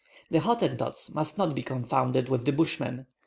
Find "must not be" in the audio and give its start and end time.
1.13-1.61